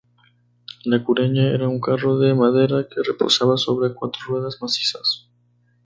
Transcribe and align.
La 0.83 1.03
cureña 1.03 1.43
era 1.51 1.67
un 1.69 1.79
carro 1.79 2.17
de 2.17 2.33
madera 2.33 2.87
que 2.89 3.03
reposaba 3.03 3.55
sobre 3.55 3.93
cuatro 3.93 4.19
ruedas 4.29 4.57
macizas. 4.59 5.29